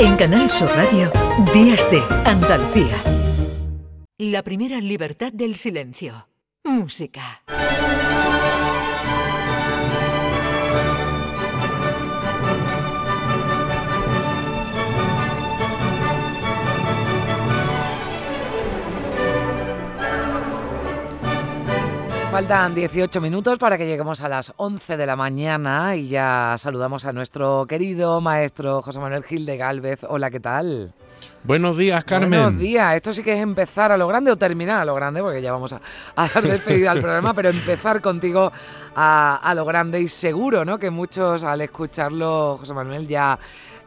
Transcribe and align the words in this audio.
En 0.00 0.14
Canal 0.16 0.48
Sur 0.48 0.68
Radio, 0.68 1.10
Días 1.52 1.90
de 1.90 2.00
Andalucía. 2.24 2.94
La 4.16 4.44
primera 4.44 4.80
libertad 4.80 5.32
del 5.32 5.56
silencio. 5.56 6.28
Música. 6.62 7.42
Faltan 22.30 22.74
18 22.74 23.22
minutos 23.22 23.58
para 23.58 23.78
que 23.78 23.86
lleguemos 23.86 24.20
a 24.20 24.28
las 24.28 24.52
11 24.58 24.98
de 24.98 25.06
la 25.06 25.16
mañana 25.16 25.96
y 25.96 26.08
ya 26.08 26.54
saludamos 26.58 27.06
a 27.06 27.12
nuestro 27.14 27.66
querido 27.66 28.20
maestro 28.20 28.82
José 28.82 29.00
Manuel 29.00 29.24
Gil 29.24 29.46
de 29.46 29.56
Galvez. 29.56 30.04
Hola, 30.06 30.30
¿qué 30.30 30.38
tal? 30.38 30.92
Buenos 31.44 31.76
días, 31.78 32.04
Carmen. 32.04 32.30
Buenos 32.30 32.58
días. 32.58 32.96
Esto 32.96 33.12
sí 33.12 33.22
que 33.22 33.32
es 33.32 33.40
empezar 33.40 33.92
a 33.92 33.96
lo 33.96 34.06
grande 34.08 34.30
o 34.30 34.36
terminar 34.36 34.80
a 34.80 34.84
lo 34.84 34.94
grande, 34.94 35.20
porque 35.20 35.40
ya 35.40 35.52
vamos 35.52 35.72
a, 35.72 35.80
dar 36.16 36.42
despedida 36.42 36.90
al 36.90 37.00
programa, 37.00 37.32
pero 37.34 37.50
empezar 37.50 38.00
contigo 38.00 38.52
a, 38.94 39.36
a, 39.36 39.54
lo 39.54 39.64
grande 39.64 40.00
y 40.00 40.08
seguro, 40.08 40.64
¿no? 40.64 40.78
Que 40.78 40.90
muchos 40.90 41.44
al 41.44 41.60
escucharlo, 41.60 42.58
José 42.58 42.74
Manuel, 42.74 43.06
ya 43.06 43.38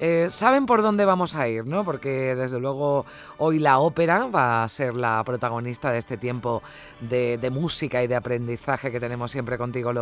eh, 0.03 0.31
saben 0.31 0.65
por 0.65 0.81
dónde 0.81 1.05
vamos 1.05 1.35
a 1.35 1.47
ir, 1.47 1.67
¿no? 1.67 1.85
Porque 1.85 2.33
desde 2.33 2.59
luego 2.59 3.05
hoy 3.37 3.59
la 3.59 3.77
ópera 3.77 4.25
va 4.25 4.63
a 4.63 4.67
ser 4.67 4.95
la 4.95 5.23
protagonista 5.23 5.91
de 5.91 5.99
este 5.99 6.17
tiempo 6.17 6.63
de, 7.01 7.37
música 7.51 8.01
y 8.01 8.07
de 8.07 8.15
aprendizaje 8.15 8.91
que 8.91 8.99
tenemos 8.99 9.29
siempre 9.29 9.59
contigo 9.59 9.93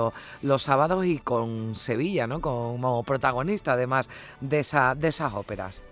los 0.42 0.64
sábados 0.64 1.06
y 1.06 1.18
con 1.18 1.76
Sevilla, 1.76 2.28
¿no? 2.28 2.40
Como 2.40 3.04
protagonista 3.04 3.74
además 3.74 4.10
de, 4.40 4.62
esa, 4.62 4.96
de 4.96 5.10
esas 5.10 5.34
óperas. 5.34 5.84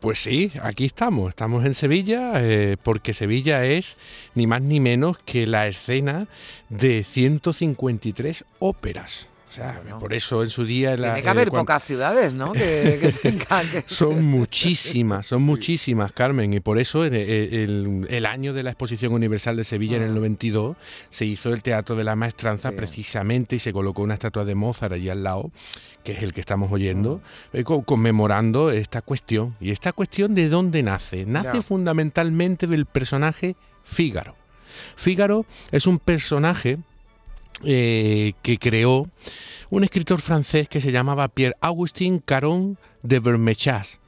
Pues 0.00 0.18
sí, 0.18 0.52
aquí 0.62 0.84
estamos, 0.84 1.30
estamos 1.30 1.64
en 1.64 1.74
Sevilla, 1.74 2.32
eh, 2.36 2.76
porque 2.82 3.14
Sevilla 3.14 3.64
es 3.64 3.96
ni 4.34 4.46
más 4.46 4.60
ni 4.60 4.80
menos 4.80 5.18
que 5.18 5.46
la 5.46 5.66
escena 5.66 6.28
de 6.68 7.04
153 7.04 8.44
óperas. 8.58 9.28
O 9.54 9.56
sea, 9.56 9.80
por 10.00 10.12
eso 10.12 10.42
en 10.42 10.50
su 10.50 10.64
día... 10.64 10.96
Tiene 10.96 11.22
que 11.22 11.28
haber 11.28 11.52
pocas 11.52 11.84
ciudades, 11.84 12.34
¿no? 12.34 12.50
Que, 12.50 13.14
son 13.86 14.24
muchísimas, 14.24 15.28
son 15.28 15.42
muchísimas, 15.42 16.10
Carmen, 16.10 16.52
y 16.54 16.58
por 16.58 16.80
eso 16.80 17.04
en 17.04 17.14
el, 17.14 18.26
año 18.26 18.52
de 18.52 18.64
la 18.64 18.70
Exposición 18.70 19.12
Universal 19.12 19.56
de 19.56 19.62
Sevilla, 19.62 19.98
en 19.98 20.02
el 20.02 20.14
92, 20.14 20.76
ah. 20.76 20.82
se 21.08 21.24
hizo 21.24 21.52
el 21.52 21.62
Teatro 21.62 21.94
de 21.94 22.02
la 22.02 22.16
Maestranza 22.16 22.72
precisamente 22.72 23.54
y 23.54 23.58
se 23.60 23.72
colocó 23.72 24.02
una 24.02 24.14
estatua 24.14 24.44
de 24.44 24.56
Mozart 24.56 24.94
allí 24.94 25.08
al 25.08 25.22
lado, 25.22 25.52
que 26.02 26.12
es 26.12 26.24
el 26.24 26.32
que 26.32 26.40
estamos 26.40 26.72
oyendo, 26.72 27.20
ah. 27.24 27.48
eh, 27.52 27.62
conmemorando 27.62 28.72
esta 28.72 29.02
cuestión. 29.02 29.54
¿Y 29.60 29.70
esta 29.70 29.92
cuestión 29.92 30.34
de 30.34 30.48
dónde 30.48 30.82
nace? 30.82 31.26
Nace 31.26 31.62
fundamentalmente 31.62 32.66
del 32.66 32.86
personaje 32.86 33.54
Fígaro. 33.84 34.34
Fígaro 34.96 35.46
es 35.70 35.86
un 35.86 36.00
personaje 36.00 36.78
eh, 37.62 38.32
que 38.42 38.58
creó 38.58 39.08
un 39.70 39.84
escritor 39.84 40.20
francés 40.20 40.68
que 40.68 40.80
se 40.80 40.92
llamaba 40.92 41.28
Pierre-Augustin 41.28 42.18
Caron 42.18 42.78
de 43.02 43.20
Vermechas 43.20 44.00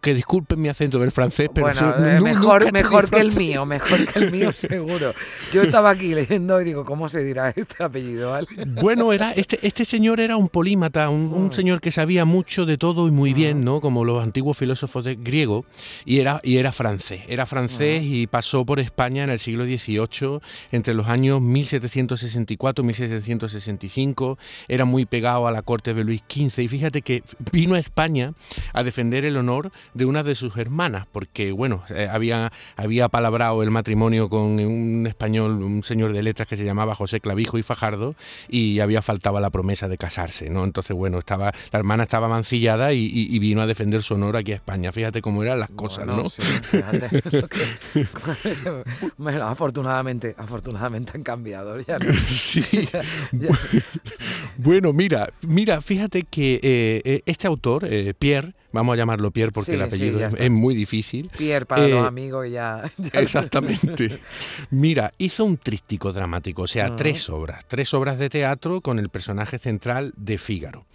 que 0.00 0.14
disculpen 0.14 0.60
mi 0.60 0.68
acento 0.68 0.98
del 0.98 1.10
francés, 1.10 1.48
pero 1.52 1.68
eh, 1.70 2.20
mejor, 2.20 2.72
mejor 2.72 3.10
que 3.10 3.20
el 3.20 3.34
mío, 3.34 3.66
mejor 3.66 4.06
que 4.06 4.18
el 4.18 4.32
mío 4.32 4.52
seguro. 4.52 5.12
Yo 5.52 5.62
estaba 5.62 5.90
aquí 5.90 6.14
leyendo 6.14 6.60
y 6.60 6.64
digo, 6.64 6.84
¿cómo 6.84 7.08
se 7.08 7.24
dirá 7.24 7.50
este 7.56 7.82
apellido? 7.82 8.38
Bueno, 8.80 9.12
era 9.12 9.32
este, 9.32 9.58
este 9.66 9.84
señor 9.84 10.20
era 10.20 10.36
un 10.36 10.48
polímata, 10.48 11.08
un, 11.10 11.46
mm. 11.46 11.52
señor 11.52 11.80
que 11.80 11.90
sabía 11.90 12.24
mucho 12.24 12.66
de 12.66 12.78
todo 12.78 13.08
y 13.08 13.10
muy 13.10 13.34
bien, 13.34 13.60
mm. 13.60 13.64
¿no? 13.64 13.80
Como 13.80 14.04
los 14.04 14.22
antiguos 14.22 14.56
filósofos 14.56 15.04
griegos, 15.18 15.64
y 16.04 16.20
era, 16.20 16.40
y 16.42 16.58
era 16.58 16.72
francés. 16.72 17.22
Era 17.28 17.46
francés 17.46 18.02
mm. 18.02 18.06
y 18.06 18.26
pasó 18.26 18.64
por 18.64 18.80
España 18.80 19.24
en 19.24 19.30
el 19.30 19.38
siglo 19.38 19.64
XVIII, 19.64 20.40
entre 20.72 20.94
los 20.94 21.08
años 21.08 21.40
1764 21.40 22.82
y 22.82 22.86
1765. 22.86 24.38
Era 24.68 24.84
muy 24.84 25.06
pegado 25.06 25.46
a 25.46 25.52
la 25.52 25.62
corte 25.62 25.94
de 25.94 26.04
Luis 26.04 26.22
XV. 26.28 26.60
Y 26.60 26.68
fíjate 26.68 27.02
que 27.02 27.22
vino 27.52 27.74
a 27.74 27.78
España 27.78 28.32
a 28.72 28.82
defender 28.82 29.24
el 29.24 29.36
honor 29.36 29.47
de 29.94 30.04
una 30.04 30.22
de 30.22 30.34
sus 30.34 30.56
hermanas, 30.56 31.06
porque 31.10 31.52
bueno, 31.52 31.82
eh, 31.88 32.06
había, 32.10 32.52
había 32.76 33.08
palabrado 33.08 33.62
el 33.62 33.70
matrimonio 33.70 34.28
con 34.28 34.60
un 34.60 35.06
español, 35.06 35.62
un 35.62 35.82
señor 35.82 36.12
de 36.12 36.22
letras 36.22 36.46
que 36.46 36.56
se 36.56 36.64
llamaba 36.64 36.94
José 36.94 37.20
Clavijo 37.20 37.56
y 37.56 37.62
Fajardo, 37.62 38.14
y 38.48 38.80
había 38.80 39.00
faltado 39.00 39.40
la 39.40 39.48
promesa 39.48 39.88
de 39.88 39.96
casarse, 39.96 40.50
¿no? 40.50 40.64
Entonces, 40.64 40.94
bueno, 40.94 41.18
estaba, 41.18 41.52
la 41.72 41.78
hermana 41.78 42.02
estaba 42.02 42.28
mancillada 42.28 42.92
y, 42.92 43.38
vino 43.38 43.62
a 43.62 43.66
defender 43.66 44.02
su 44.02 44.14
honor 44.14 44.36
aquí 44.36 44.52
a 44.52 44.56
España. 44.56 44.92
Fíjate 44.92 45.22
cómo 45.22 45.42
eran 45.42 45.60
las 45.60 45.70
cosas, 45.70 46.06
¿no? 46.06 46.24
bueno, 49.16 49.46
afortunadamente, 49.46 50.34
afortunadamente 50.36 51.12
han 51.14 51.22
cambiado. 51.22 51.78
Ya 51.80 51.98
sí. 52.26 52.62
Bueno, 54.56 54.92
mira, 54.92 55.30
mira, 55.42 55.80
fíjate 55.80 56.24
que 56.24 56.54
eh, 56.62 57.02
eh, 57.04 57.22
este 57.26 57.46
autor, 57.46 57.88
Pierre, 58.18 58.54
vamos 58.78 58.94
a 58.94 58.96
llamarlo 58.96 59.30
Pierre 59.30 59.52
porque 59.52 59.74
el 59.74 59.82
apellido 59.82 60.20
es, 60.24 60.50
muy 60.50 60.74
difícil. 60.74 61.30
Pierre 61.36 61.66
para 61.66 61.82
los 61.88 62.04
eh, 62.04 62.06
amigos 62.06 62.50
ya, 62.50 62.90
Exactamente. 63.12 64.18
Mira, 64.70 65.12
hizo 65.18 65.44
un 65.44 65.56
tríptico 65.56 66.12
dramático, 66.12 66.62
o 66.62 66.66
sea, 66.66 66.94
tres 66.94 67.28
obras, 67.28 67.64
tres 67.66 67.92
obras 67.94 68.18
de 68.18 68.30
teatro 68.30 68.80
con 68.80 68.98
el 68.98 69.08
personaje 69.08 69.58
central 69.58 70.12
de 70.16 70.38
Fígaro. 70.38 70.86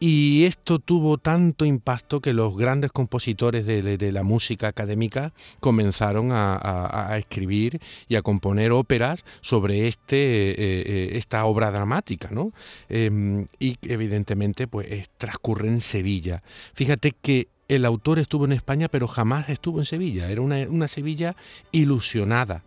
Y 0.00 0.44
esto 0.44 0.78
tuvo 0.78 1.18
tanto 1.18 1.64
impacto 1.64 2.20
que 2.20 2.32
los 2.32 2.56
grandes 2.56 2.90
compositores 2.92 3.66
de, 3.66 4.12
la 4.12 4.22
música 4.22 4.68
académica 4.68 5.32
comenzaron 5.60 6.30
a, 6.32 7.16
escribir 7.18 7.80
y 8.08 8.16
a 8.16 8.22
componer 8.22 8.72
óperas 8.72 9.24
sobre 9.40 9.88
este, 9.88 10.16
eh, 10.16 10.54
eh, 10.58 11.08
esta 11.12 11.44
obra 11.44 11.70
dramática, 11.70 12.28
¿no? 12.30 12.52
Em, 12.88 13.46
y 13.58 13.76
evidentemente, 13.82 14.66
pues 14.66 15.08
transcurre 15.16 15.68
en 15.68 15.80
Sevilla. 15.80 16.42
Fíjate 16.74 17.12
que 17.26 17.48
el 17.66 17.84
autor 17.84 18.20
estuvo 18.20 18.44
en 18.44 18.52
España, 18.52 18.86
pero 18.86 19.08
jamás 19.08 19.48
estuvo 19.48 19.80
en 19.80 19.84
Sevilla. 19.84 20.30
Era 20.30 20.42
una, 20.42 20.58
una 20.68 20.86
Sevilla 20.86 21.34
ilusionada. 21.72 22.62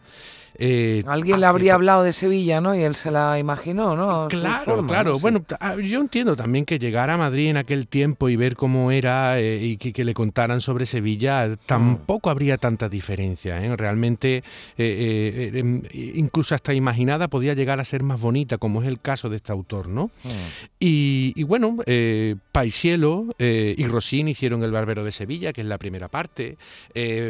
Eh, 0.62 1.04
Alguien 1.08 1.40
le 1.40 1.46
habría 1.46 1.76
hablado 1.76 2.04
de 2.04 2.12
Sevilla, 2.12 2.60
¿no? 2.60 2.76
Y 2.76 2.82
él 2.84 2.96
se 2.96 3.12
la 3.12 3.40
imaginó, 3.40 3.96
¿no? 3.96 4.28
Claro, 4.28 4.86
claro. 4.86 5.18
Bueno, 5.18 5.46
yo 5.82 6.02
entiendo 6.02 6.36
también 6.36 6.66
que 6.66 6.78
llegar 6.78 7.10
a 7.10 7.18
Madrid 7.18 7.48
en 7.48 7.56
aquel 7.56 7.88
tiempo 7.88 8.28
y 8.28 8.36
ver 8.36 8.58
cómo 8.58 8.92
era 8.92 9.40
eh, 9.40 9.64
y 9.64 9.78
que, 9.78 10.04
le 10.04 10.14
contaran 10.14 10.60
sobre 10.60 10.86
Sevilla, 10.86 11.56
tampoco 11.66 12.30
habría 12.30 12.58
tanta 12.58 12.90
diferencia. 12.90 13.64
¿eh? 13.64 13.74
Realmente, 13.78 14.44
em, 14.78 15.82
incluso 15.94 16.56
hasta 16.56 16.74
imaginada, 16.74 17.30
podía 17.30 17.54
llegar 17.54 17.80
a 17.80 17.86
ser 17.86 18.04
más 18.04 18.20
bonita, 18.20 18.58
como 18.58 18.82
es 18.82 18.88
el 18.90 19.00
caso 19.00 19.30
de 19.30 19.38
este 19.38 19.54
autor, 19.54 19.88
¿no? 19.88 20.12
Y, 20.78 21.32
y, 21.38 21.44
bueno, 21.44 21.78
Paisielo 22.52 23.28
y 23.40 23.86
Rossini 23.86 24.32
hicieron 24.32 24.62
El 24.64 24.74
Barbero 24.74 25.06
de 25.06 25.14
Sevilla, 25.14 25.54
que 25.54 25.62
es 25.62 25.68
la 25.68 25.78
primera 25.78 26.10
parte. 26.10 26.58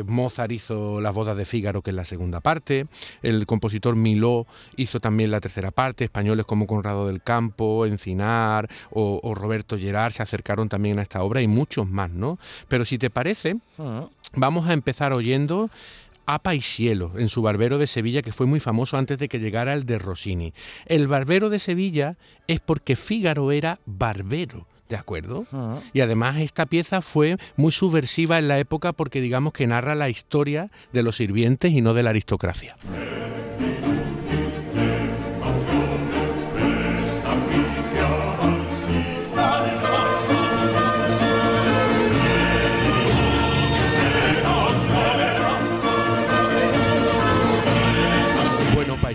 Mozart 0.07 0.51
hizo 0.51 0.99
Las 0.99 1.13
bodas 1.13 1.37
de 1.37 1.45
Fígaro, 1.45 1.83
que 1.83 1.91
es 1.91 1.95
la 1.95 2.05
segunda 2.05 2.39
parte. 2.39 2.87
El 3.21 3.45
compositor 3.45 3.95
Miló 3.95 4.47
hizo 4.75 4.99
también 4.99 5.31
la 5.31 5.39
tercera 5.39 5.71
parte, 5.71 6.03
españoles 6.03 6.45
como 6.45 6.67
Conrado 6.67 7.07
del 7.07 7.21
Campo, 7.21 7.85
Encinar 7.85 8.69
o, 8.91 9.33
Roberto 9.35 9.77
Gerard 9.77 10.11
se 10.13 10.23
acercaron 10.23 10.69
también 10.69 10.99
a 10.99 11.01
esta 11.01 11.23
obra 11.23 11.41
y 11.41 11.47
muchos 11.47 11.87
más, 11.87 12.09
¿no? 12.09 12.39
Pero 12.67 12.85
si 12.85 12.97
te 12.97 13.09
parece, 13.09 13.57
vamos 14.35 14.67
a 14.67 14.73
empezar 14.73 15.13
oyendo 15.13 15.69
Apa 16.25 16.53
y 16.53 16.61
Cielo, 16.61 17.13
en 17.17 17.29
su 17.29 17.41
Barbero 17.41 17.77
de 17.77 17.87
Sevilla, 17.87 18.21
que 18.21 18.31
fue 18.31 18.45
muy 18.45 18.59
famoso 18.59 18.97
antes 18.97 19.17
de 19.17 19.27
que 19.27 19.39
llegara 19.39 19.73
el 19.73 19.85
de 19.85 19.97
Rossini. 19.97 20.53
El 20.85 21.07
Barbero 21.07 21.49
de 21.49 21.57
Sevilla 21.57 22.17
es 22.47 22.59
porque 22.59 22.95
Fígaro 22.95 23.51
era 23.51 23.79
barbero. 23.85 24.67
¿De 24.89 24.95
acuerdo? 24.95 25.45
Y 25.93 26.01
además 26.01 26.37
esta 26.37 26.65
pieza 26.65 27.01
fue 27.01 27.37
muy 27.55 27.71
subversiva 27.71 28.39
en 28.39 28.47
la 28.47 28.57
época 28.57 28.91
porque 28.91 29.21
digamos 29.21 29.53
que 29.53 29.67
narra 29.67 29.93
la 29.93 30.09
historia 30.09 30.71
de 30.91 31.03
los 31.03 31.17
sirvientes 31.17 31.71
y 31.71 31.81
no 31.81 31.93
de 31.93 32.01
la 32.01 32.09
aristocracia. 32.09 32.75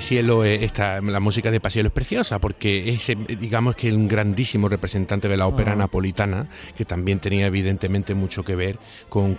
Paisielo, 0.05 0.45
esta, 0.45 1.01
la 1.01 1.19
música 1.19 1.51
de 1.51 1.61
Paisielo 1.61 1.87
es 1.87 1.93
preciosa 1.95 2.39
porque 2.39 2.91
es, 2.91 3.11
digamos 3.41 3.75
que 3.75 3.91
un 3.91 4.07
grandísimo 4.07 4.69
representante 4.69 5.29
de 5.29 5.37
la 5.39 5.47
ópera 5.47 5.73
ah. 5.73 5.77
napolitana, 5.77 6.47
que 6.77 6.85
también 6.85 7.21
tenía 7.21 7.47
evidentemente 7.47 8.15
mucho 8.15 8.45
que 8.45 8.55
ver 8.55 8.79
con, 9.09 9.39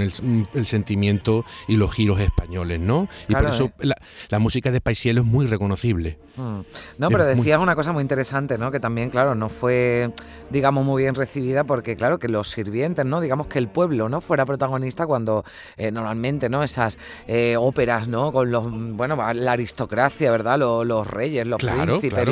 el, 0.00 0.64
sentimiento 0.64 1.44
y 1.66 1.74
los 1.74 1.92
giros 1.92 2.20
españoles, 2.20 2.78
¿no? 2.78 3.08
Y 3.26 3.34
por 3.34 3.46
eso 3.46 3.72
eh. 3.80 3.90
la, 4.28 4.38
música 4.38 4.70
de 4.70 4.80
Paisielo 4.80 5.22
es 5.22 5.26
muy 5.26 5.46
reconocible. 5.46 6.18
Mm. 6.36 6.60
No, 6.98 7.08
pero 7.08 7.24
decías 7.24 7.58
una 7.58 7.74
cosa 7.74 7.90
muy 7.90 8.02
interesante, 8.02 8.58
¿no? 8.58 8.70
Que 8.70 8.78
también, 8.78 9.10
claro, 9.10 9.34
no 9.34 9.48
fue, 9.48 10.12
digamos, 10.50 10.84
muy 10.84 11.02
bien 11.02 11.16
recibida 11.16 11.64
porque, 11.64 11.96
claro, 11.96 12.20
que 12.20 12.28
los 12.28 12.48
sirvientes, 12.48 13.04
¿no? 13.04 13.20
Digamos 13.20 13.48
que 13.48 13.58
el 13.58 13.66
pueblo, 13.66 14.08
¿no? 14.08 14.20
Fuera 14.20 14.46
protagonista 14.46 15.04
cuando 15.04 15.44
eh, 15.76 15.90
normalmente, 15.90 16.48
¿no? 16.48 16.62
Esas 16.62 16.96
eh, 17.26 17.56
óperas, 17.58 18.06
¿no? 18.06 18.30
Con 18.30 18.52
los, 18.52 18.70
bueno, 18.70 19.16
la 19.34 19.50
aristocracia, 19.52 19.95
¿verdad? 20.30 20.58
Los, 20.58 21.06
reyes, 21.06 21.46
los 21.46 21.62
príncipes, 21.62 22.28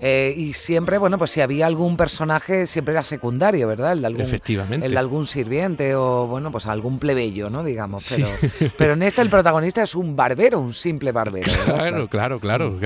eh, 0.00 0.34
y 0.36 0.52
siempre, 0.52 0.98
bueno, 0.98 1.18
pues 1.18 1.30
si 1.30 1.40
había 1.40 1.66
algún 1.66 1.96
personaje, 1.96 2.66
siempre 2.66 2.92
era 2.92 3.02
secundario, 3.02 3.66
¿verdad? 3.68 3.92
El 3.92 4.00
de 4.00 4.06
algún, 4.06 4.22
Efectivamente. 4.22 4.86
El 4.86 4.92
de 4.92 4.98
algún 4.98 5.26
sirviente 5.26 5.94
o, 5.94 6.26
bueno, 6.26 6.50
pues 6.50 6.66
algún 6.66 6.98
plebeyo, 6.98 7.50
¿no? 7.50 7.64
Digamos. 7.64 8.14
Pero, 8.14 8.28
pero 8.76 8.92
en 8.94 9.02
este 9.02 9.22
el 9.22 9.30
protagonista 9.30 9.82
es 9.82 9.94
un 9.94 10.16
barbero, 10.16 10.60
un 10.60 10.74
simple 10.74 11.12
barbero. 11.12 11.50
Claro, 11.64 12.08
claro, 12.08 12.40
claro. 12.40 12.70
Mm. 12.72 12.84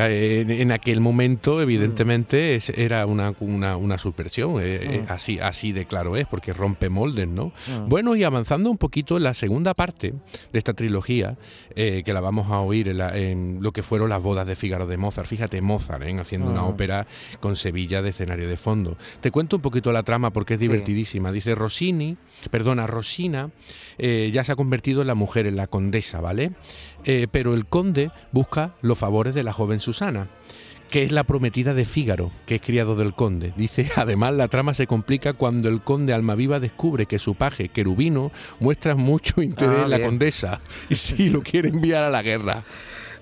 En, 0.51 0.73
aquel 0.73 1.01
momento, 1.01 1.61
evidentemente, 1.61 2.59
era 2.77 3.07
una, 3.07 3.35
una, 3.41 3.77
una 3.77 3.99
subversión. 3.99 4.55
Mm. 4.55 5.07
así, 5.09 5.39
así 5.39 5.73
de 5.73 5.87
claro 5.87 6.17
es, 6.17 6.27
porque 6.27 6.53
rompe 6.53 6.89
moldes, 6.89 7.29
¿no? 7.29 7.47
Mm. 7.47 7.89
Bueno, 7.89 8.17
y 8.17 8.25
avanzando 8.25 8.71
un 8.71 8.79
poquito 8.79 9.17
en 9.17 9.25
la 9.25 9.35
segunda 9.35 9.75
parte 9.75 10.15
de 10.53 10.59
esta 10.59 10.75
trilogía, 10.75 11.37
que 11.75 12.13
la 12.13 12.21
vamos 12.21 12.51
a 12.51 12.61
oír 12.61 12.89
en, 12.89 13.59
lo 13.61 13.73
que 13.73 13.83
fueron 13.83 14.11
las 14.11 14.14
bodas 14.23 14.47
de 14.47 14.57
Fígaro 14.57 14.87
de 14.87 14.97
Mozart. 14.97 15.29
Fíjate, 15.29 15.61
Mozart, 15.63 16.03
¿eh? 16.03 16.17
haciendo 16.19 16.51
una 16.51 16.65
ópera 16.65 17.07
con 17.41 17.57
Sevilla 17.57 18.03
de 18.03 18.11
escenario 18.11 18.49
de 18.49 18.57
fondo. 18.57 18.97
Te 19.21 19.31
cuento 19.31 19.57
un 19.57 19.63
poquito 19.63 19.93
la 19.93 20.03
trama 20.03 20.31
porque 20.31 20.55
es 20.55 20.61
divertidísima. 20.61 21.33
Dice 21.33 21.55
Rossini, 21.55 22.17
perdona, 22.51 22.87
Rosina 22.87 23.51
eh, 23.99 24.31
ya 24.33 24.45
se 24.45 24.53
ha 24.53 24.57
convertido 24.57 25.01
en 25.01 25.07
la 25.07 25.15
mujer, 25.15 25.47
en 25.47 25.57
la 25.57 25.67
condesa, 25.67 26.21
¿vale? 26.21 26.53
Eh, 27.05 27.27
pero 27.31 27.55
el 27.55 27.67
conde 27.67 28.11
busca 28.33 28.75
los 28.81 28.99
favores 28.99 29.35
de 29.35 29.43
la 29.43 29.53
joven 29.53 29.81
Susana 29.81 30.29
que 30.91 31.03
es 31.03 31.11
la 31.11 31.25
prometida 31.25 31.75
de 31.75 31.85
Fígaro, 31.85 32.31
que 32.47 32.55
es 32.55 32.61
criado 32.61 32.95
del 32.95 33.15
conde. 33.15 33.53
Dice, 33.57 33.91
además 33.97 34.35
la 34.35 34.47
trama 34.47 34.75
se 34.75 34.87
complica 34.87 35.33
cuando 35.33 35.69
el 35.69 35.83
conde 35.83 36.13
Almaviva 36.13 36.61
descubre 36.61 37.07
que 37.07 37.19
su 37.19 37.35
paje, 37.35 37.69
Querubino, 37.69 38.31
muestra 38.61 38.95
mucho 38.95 39.43
interés 39.43 39.81
ah, 39.81 39.85
en 39.85 39.91
la 39.91 40.01
condesa 40.01 40.61
y 40.89 40.95
sí 40.95 41.31
lo 41.31 41.43
quiere 41.43 41.71
enviar 41.71 42.05
a 42.05 42.11
la 42.11 42.23
guerra. 42.23 42.63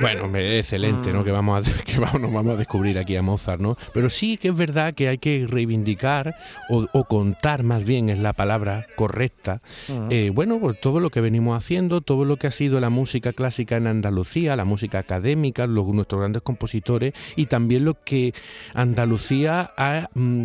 Bueno, 0.00 0.36
excelente, 0.36 1.12
¿no? 1.12 1.20
Mm. 1.20 1.24
Que 1.24 1.30
vamos 1.30 1.68
a 1.68 1.84
que 1.84 1.98
vamos, 1.98 2.20
nos 2.20 2.32
vamos 2.32 2.54
a 2.54 2.56
descubrir 2.56 2.98
aquí 2.98 3.16
a 3.16 3.22
Mozart, 3.22 3.60
¿no? 3.60 3.76
Pero 3.92 4.10
sí 4.10 4.36
que 4.36 4.48
es 4.48 4.56
verdad 4.56 4.94
que 4.94 5.08
hay 5.08 5.18
que 5.18 5.46
reivindicar 5.48 6.34
o, 6.68 7.04
contar, 7.04 7.62
más 7.62 7.84
bien 7.84 8.08
es 8.08 8.18
la 8.18 8.32
palabra 8.32 8.86
correcta. 8.96 9.60
Mm. 9.88 10.08
Eh, 10.10 10.30
bueno, 10.32 10.58
pues 10.60 10.80
todo 10.80 11.00
lo 11.00 11.10
que 11.10 11.20
venimos 11.20 11.56
haciendo, 11.56 12.00
todo 12.00 12.24
lo 12.24 12.36
que 12.36 12.46
ha 12.46 12.50
sido 12.50 12.80
la 12.80 12.90
música 12.90 13.32
clásica 13.32 13.76
en 13.76 13.86
Andalucía, 13.86 14.56
la 14.56 14.64
música 14.64 14.98
académica, 14.98 15.66
los, 15.66 15.86
nuestros 15.88 16.20
grandes 16.20 16.42
compositores 16.42 17.14
y 17.36 17.46
también 17.46 17.84
lo 17.84 17.94
que 18.02 18.34
Andalucía 18.74 19.72
ha 19.76 20.08
mm, 20.14 20.44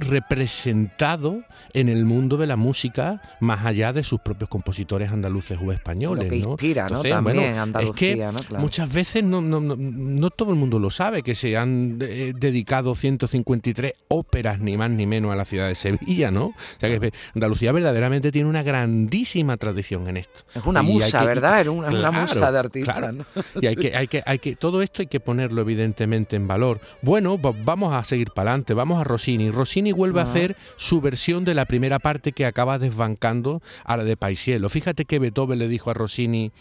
representado 0.00 1.42
en 1.72 1.88
el 1.88 2.04
mundo 2.04 2.36
de 2.36 2.46
la 2.46 2.56
música 2.56 3.22
más 3.40 3.64
allá 3.64 3.92
de 3.92 4.02
sus 4.02 4.20
propios 4.20 4.48
compositores 4.48 5.10
andaluces 5.10 5.58
o 5.62 5.72
españoles. 5.72 6.24
Lo 6.24 6.30
que 6.30 6.36
inspira, 6.36 6.88
¿no? 6.88 7.02
También 7.02 7.56
Andalucía, 7.56 8.30
es 8.30 8.46
que 8.46 8.58
muchas 8.58 8.92
veces 8.92 9.22
no, 9.22 9.40
no, 9.40 9.60
no, 9.60 10.30
todo 10.30 10.50
el 10.50 10.56
mundo 10.56 10.78
lo 10.78 10.90
sabe, 10.90 11.22
que 11.22 11.34
se 11.34 11.56
han 11.56 11.98
eh, 12.00 12.32
dedicado 12.36 12.94
153 12.94 13.92
óperas, 14.08 14.60
ni 14.60 14.76
más 14.76 14.90
ni 14.90 15.06
menos, 15.06 15.32
a 15.32 15.36
la 15.36 15.44
ciudad 15.44 15.68
de 15.68 15.74
Sevilla, 15.74 16.30
¿no? 16.30 16.46
O 16.46 16.54
sea 16.78 16.98
que 16.98 17.12
Andalucía 17.34 17.72
verdaderamente 17.72 18.32
tiene 18.32 18.48
una 18.48 18.62
grandísima 18.62 19.56
tradición 19.56 20.08
en 20.08 20.16
esto. 20.16 20.40
Es 20.54 20.64
una 20.64 20.82
musa, 20.82 21.24
¿verdad? 21.24 21.60
Es 21.60 21.68
una, 21.68 22.10
musa 22.10 22.50
de 22.50 22.58
artistas. 22.58 23.14
Y 23.60 23.66
hay 23.66 23.76
que, 23.76 23.96
hay 23.96 24.08
que, 24.08 24.22
hay 24.24 24.38
que, 24.38 24.56
todo 24.56 24.82
esto 24.82 25.02
hay 25.02 25.06
que 25.06 25.20
ponerlo 25.20 25.60
evidentemente 25.62 26.36
en 26.36 26.46
valor. 26.46 26.80
Bueno, 27.02 27.38
vamos 27.38 27.94
a 27.94 28.04
seguir 28.04 28.30
para 28.30 28.50
adelante, 28.50 28.74
vamos 28.74 29.00
a 29.00 29.04
Rossini. 29.04 29.50
Rossini 29.50 29.89
vuelve 29.92 30.20
a 30.20 30.24
hacer 30.24 30.56
su 30.76 31.00
versión 31.00 31.44
de 31.44 31.54
la 31.54 31.64
primera 31.64 31.98
parte 31.98 32.32
que 32.32 32.46
acaba 32.46 32.78
desbancando 32.78 33.62
a 33.84 33.96
la 33.96 34.04
de 34.04 34.16
Paisiello. 34.16 34.68
Fíjate 34.68 35.04
que 35.04 35.18
Beethoven 35.18 35.58
le 35.58 35.68
dijo 35.68 35.90
a 35.90 35.94
Rossini, 35.94 36.52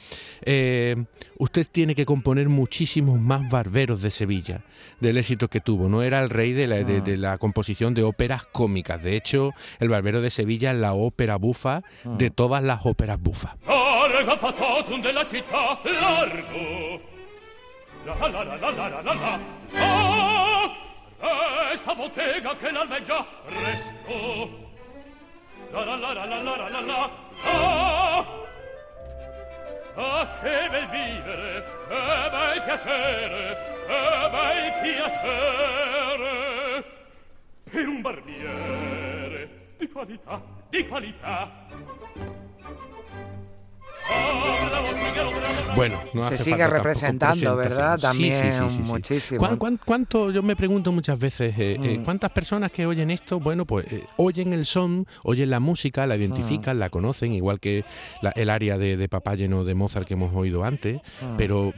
eh, 0.43 0.95
usted 1.37 1.67
tiene 1.71 1.95
que 1.95 2.05
componer 2.05 2.49
muchísimos 2.49 3.19
más 3.19 3.49
barberos 3.49 4.01
de 4.01 4.11
Sevilla, 4.11 4.61
del 4.99 5.17
éxito 5.17 5.47
que 5.47 5.61
tuvo. 5.61 5.89
No 5.89 6.01
era 6.03 6.21
el 6.21 6.29
rey 6.29 6.53
de 6.53 6.67
la, 6.67 6.83
de, 6.83 7.17
la 7.17 7.37
composición 7.37 7.93
de 7.93 8.03
óperas 8.03 8.45
cómicas. 8.45 9.03
De 9.03 9.15
hecho, 9.15 9.51
el 9.79 9.89
barbero 9.89 10.21
de 10.21 10.29
Sevilla 10.29 10.71
es 10.71 10.77
la 10.77 10.93
ópera 10.93 11.37
bufa 11.37 11.81
de 12.03 12.29
todas 12.29 12.63
las 12.63 12.85
óperas 12.85 13.19
bufas. 13.19 13.55
questa 21.69 21.93
bottega 21.93 22.55
che 22.55 22.71
l'alveggia 22.71 23.23
presto. 23.45 24.67
La 25.69 25.83
la 25.85 25.95
la 25.97 26.13
la 26.13 26.25
la 26.25 26.41
la 26.41 26.55
la 26.55 26.69
la 26.69 26.79
la. 26.79 27.11
Ah! 27.43 28.25
Ah 29.95 30.39
che 30.41 30.67
bel 30.71 30.87
vivere 30.87 31.63
che 31.87 32.29
bel 32.31 32.61
piacere 32.63 33.57
che 33.85 34.29
bel 34.31 34.71
piacere. 34.81 36.27
Per 37.69 37.87
un 37.87 38.01
barbiere 38.01 39.75
di 39.77 39.87
qualità 39.89 40.41
di 40.69 40.87
qualità. 40.87 41.51
Bueno, 45.75 46.01
no 46.13 46.27
se 46.27 46.37
sigue 46.37 46.67
representando, 46.67 47.55
¿verdad? 47.55 47.99
También 47.99 48.53
muchísimo. 48.85 49.57
cuánto, 49.85 50.31
yo 50.31 50.43
me 50.43 50.55
pregunto 50.55 50.91
muchas 50.91 51.19
veces, 51.19 51.57
eh, 51.57 51.77
eh, 51.81 51.97
mm. 51.99 52.03
¿cuántas 52.03 52.31
personas 52.31 52.71
que 52.71 52.85
oyen 52.85 53.11
esto, 53.11 53.39
bueno, 53.39 53.65
pues 53.65 53.85
eh, 53.91 54.03
oyen 54.17 54.53
el 54.53 54.65
son, 54.65 55.05
oyen 55.23 55.49
la 55.49 55.59
música, 55.59 56.05
la 56.05 56.15
identifican, 56.15 56.77
mm. 56.77 56.79
la 56.79 56.89
conocen, 56.89 57.33
igual 57.33 57.59
que 57.59 57.85
el 58.35 58.49
área 58.49 58.77
de, 58.77 58.97
de 58.97 59.09
Papá 59.09 59.35
lleno 59.35 59.63
de 59.63 59.75
Mozart 59.75 60.07
que 60.07 60.15
hemos 60.15 60.33
oído 60.35 60.63
antes, 60.63 60.97
mm. 61.21 61.37
pero 61.37 61.73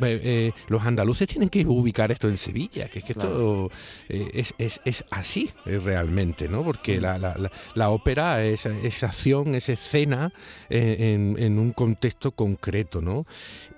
los 0.67 0.81
andaluces 0.83 1.27
tienen 1.27 1.49
que 1.49 1.65
ubicar 1.65 2.11
esto 2.11 2.27
en 2.27 2.37
Sevilla, 2.37 2.87
que 2.87 2.99
es 2.99 3.05
que 3.05 3.13
esto 3.13 3.69
es, 4.09 4.53
es, 4.57 5.05
así 5.11 5.49
realmente, 5.65 6.47
¿no? 6.47 6.63
Porque 6.63 6.99
la, 6.99 7.17
la, 7.17 7.35
la, 7.75 7.89
ópera 7.89 8.43
es, 8.43 8.65
acción, 9.03 9.55
es 9.55 9.69
escena 9.69 10.31
en, 10.69 11.35
en 11.37 11.59
un 11.59 11.71
contexto 11.71 12.20
concreto, 12.29 13.01
¿no? 13.01 13.25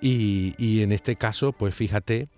Y, 0.02 0.54
y 0.58 0.82
en 0.82 0.92
este 0.92 1.16
caso, 1.16 1.52
pues 1.52 1.74
fíjate 1.74 2.28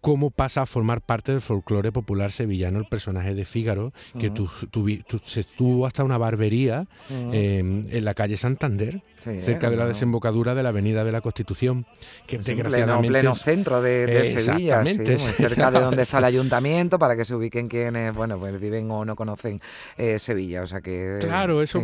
cómo 0.00 0.30
pasa 0.30 0.62
a 0.62 0.66
formar 0.66 1.02
parte 1.02 1.32
del 1.32 1.40
folclore 1.40 1.92
popular 1.92 2.32
sevillano 2.32 2.78
el 2.78 2.86
personaje 2.86 3.34
de 3.34 3.44
Fígaro, 3.44 3.92
que 4.18 4.32
se 5.24 5.40
estuvo 5.40 5.86
hasta 5.86 6.04
una 6.04 6.18
barbería 6.18 6.86
em, 7.10 7.84
en 7.88 8.04
la 8.04 8.14
calle 8.14 8.36
Santander, 8.36 9.02
cerca 9.18 9.68
de 9.68 9.76
la 9.76 9.86
desembocadura 9.86 10.54
de 10.54 10.62
la 10.62 10.70
Avenida 10.70 11.04
de 11.04 11.12
la 11.12 11.20
Constitución, 11.20 11.86
que 12.26 12.38
desgraciadamente 12.38 13.08
pleno, 13.08 13.34
centro 13.34 13.82
de, 13.82 14.24
Sevilla, 14.24 14.84
cerca 14.84 15.70
de 15.70 15.80
donde 15.80 16.02
está 16.02 16.18
el 16.18 16.24
ayuntamiento, 16.24 16.98
para 16.98 17.14
que 17.14 17.24
se 17.24 17.34
ubiquen 17.34 17.68
quienes, 17.68 18.14
bueno, 18.14 18.38
pues 18.38 18.58
viven 18.58 18.90
o 18.90 19.04
no 19.04 19.16
conocen 19.16 19.60
eh, 19.98 20.18
Sevilla, 20.18 20.62
o 20.62 20.66
sea 20.66 20.80
que... 20.80 21.18
Claro, 21.20 21.60
eso 21.60 21.82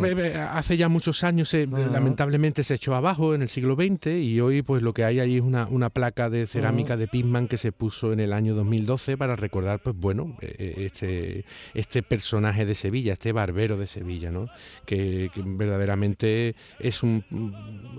hace 0.50 0.76
ya 0.76 0.88
muchos 0.88 1.22
años, 1.22 1.52
lamentablemente 1.52 2.64
se 2.64 2.74
echó 2.74 2.94
abajo 2.94 3.34
en 3.34 3.42
el 3.42 3.48
siglo 3.48 3.74
XX 3.74 4.06
y 4.06 4.40
hoy 4.40 4.62
pues 4.62 4.82
lo 4.82 4.94
que 4.94 5.04
hay 5.04 5.20
ahí 5.20 5.36
es 5.36 5.42
una, 5.42 5.66
una 5.66 5.90
placa 5.90 6.30
de 6.30 6.46
cerámica 6.46 6.96
de 6.96 7.08
Pisman 7.08 7.48
que 7.48 7.58
se 7.58 7.72
puso 7.72 8.05
en 8.12 8.20
el 8.20 8.32
año 8.32 8.54
2012 8.54 9.16
para 9.16 9.36
recordar, 9.36 9.80
pues 9.80 9.96
bueno, 9.96 10.36
eh, 10.40 10.54
eh, 10.58 10.74
este, 10.86 11.44
este 11.74 12.02
personaje 12.02 12.64
de 12.64 12.74
Sevilla, 12.74 13.14
este 13.14 13.32
barbero 13.32 13.76
de 13.76 13.86
Sevilla, 13.86 14.30
¿no? 14.30 14.48
Que, 14.84 15.30
verdaderamente 15.36 16.54
es 16.78 17.02
un, 17.02 17.24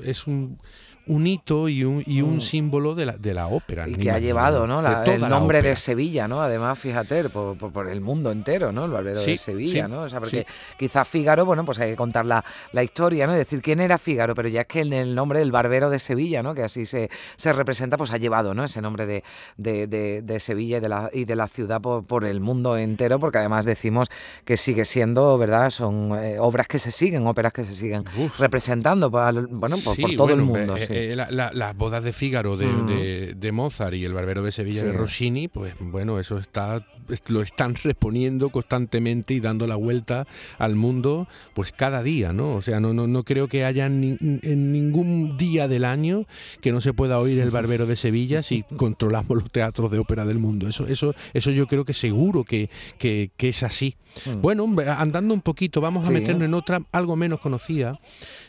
es 0.04 0.28
un 0.28 0.60
un 1.08 1.28
hito 1.28 1.70
y 1.70 1.84
un, 1.84 2.04
y 2.06 2.22
un 2.22 2.38
mm. 2.38 2.42
símbolo 2.42 2.96
de 2.96 3.06
la, 3.06 3.18
de 3.18 3.34
la 3.34 3.48
ópera. 3.48 3.88
Y 3.88 3.96
que 3.96 4.12
ha 4.12 4.20
llevado 4.20 4.68
¿no? 4.68 4.80
el 5.06 5.22
nombre 5.22 5.62
de 5.62 5.76
Sevilla, 5.76 6.28
¿no? 6.28 6.42
Además, 6.42 6.78
fíjate, 6.78 7.30
por, 7.30 7.58
por, 7.58 7.88
el 7.88 8.02
mundo 8.02 8.32
entero, 8.32 8.72
¿no? 8.72 8.86
El 8.86 8.92
barbero 8.92 9.22
de 9.22 9.38
Sevilla, 9.38 9.88
¿no? 9.88 10.02
O 10.02 10.10
sea, 10.10 10.20
porque 10.20 10.46
quizás 10.78 11.08
Fígaro, 11.08 11.46
bueno, 11.46 11.66
pues 11.66 11.80
hay 11.80 11.92
que 11.92 11.96
contar 11.96 12.26
la, 12.26 12.44
la, 12.72 12.84
historia, 12.84 13.28
¿no? 13.28 13.34
Decir 13.34 13.62
quién 13.62 13.80
era 13.80 13.98
Fígaro, 13.98 14.36
pero 14.36 14.50
ya 14.50 14.62
es 14.62 14.68
que 14.68 14.82
en 14.82 14.94
el 14.94 15.16
nombre 15.16 15.40
del 15.40 15.52
barbero 15.52 15.90
de 15.90 16.00
Sevilla, 16.00 16.44
¿no? 16.44 16.54
Que 16.54 16.64
así 16.64 16.86
se, 16.86 17.10
se 17.36 17.54
representa, 17.54 17.98
pues 17.98 18.12
ha 18.12 18.18
llevado, 18.18 18.54
¿no? 18.54 18.64
Ese 18.64 18.82
nombre 18.82 19.06
de, 19.06 19.24
de, 19.58 19.88
de, 20.22 20.40
Sevilla 20.40 20.78
y 20.78 20.80
de 20.80 20.90
la, 20.90 21.10
y 21.14 21.26
de 21.26 21.36
la 21.36 21.48
ciudad 21.48 21.82
por, 21.82 22.06
por, 22.06 22.26
el 22.26 22.40
mundo 22.42 22.78
entero, 22.78 23.20
porque 23.20 23.38
además 23.38 23.66
decimos 23.66 24.10
que 24.46 24.58
sigue 24.58 24.86
siendo, 24.86 25.38
¿verdad? 25.38 25.70
Son 25.70 26.12
eh, 26.18 26.38
obras 26.40 26.68
que 26.68 26.80
se 26.80 26.92
siguen, 26.92 27.26
óperas 27.28 27.54
que 27.54 27.64
se 27.64 27.74
siguen 27.74 28.04
representando, 28.38 29.10
bueno, 29.10 29.78
por, 29.84 30.16
todo 30.16 30.34
el 30.34 30.42
mundo. 30.42 30.76
Eh, 30.78 30.97
eh, 30.98 31.16
las 31.16 31.78
bodas 31.78 32.04
de 32.04 32.14
Fígaro 32.14 32.58
de, 32.58 33.36
de, 33.36 33.52
Mozart 33.52 33.96
y 33.96 34.06
el 34.06 34.14
barbero 34.14 34.44
de 34.44 34.52
Sevilla 34.52 34.84
de 34.84 34.92
Rossini, 34.92 35.48
pues 35.48 35.74
bueno, 35.80 36.20
eso 36.20 36.38
está 36.38 36.86
lo 37.28 37.42
están 37.42 37.76
reponiendo 37.76 38.50
constantemente 38.50 39.34
y 39.34 39.40
dando 39.40 39.68
la 39.68 39.76
vuelta 39.76 40.28
al 40.58 40.76
mundo 40.76 41.28
pues 41.54 41.72
cada 41.72 42.04
día, 42.04 42.34
¿no? 42.34 42.56
O 42.56 42.62
sea, 42.62 42.80
no, 42.80 42.94
no, 42.94 43.08
no 43.08 43.24
creo 43.24 43.48
que 43.48 43.66
haya 43.66 43.86
en 43.86 44.72
ningún 44.72 45.38
día 45.38 45.68
del 45.68 45.86
año 45.86 46.26
que 46.62 46.72
no 46.72 46.82
se 46.82 46.94
pueda 46.94 47.20
oír 47.20 47.40
el 47.40 47.50
barbero 47.50 47.86
de 47.86 47.96
Sevilla 47.96 48.44
si 48.44 48.64
controlamos 48.78 49.38
los 49.38 49.52
teatros 49.52 49.92
de 49.92 50.00
ópera 50.00 50.26
del 50.26 50.40
mundo. 50.40 50.68
Eso, 50.68 50.86
eso, 50.88 51.14
eso 51.34 51.52
yo 51.52 51.68
creo 51.68 51.86
que 51.86 51.94
seguro 51.94 52.44
que, 52.44 52.70
que, 52.98 53.32
es 53.38 53.64
así. 53.64 53.96
Mm. 54.26 54.42
Bueno, 54.42 54.76
andando 54.98 55.34
un 55.34 55.42
poquito, 55.42 55.80
vamos 55.80 56.08
a 56.08 56.12
meternos 56.12 56.44
en 56.44 56.54
otra 56.54 56.82
algo 56.92 57.16
menos 57.16 57.40
conocida 57.40 58.00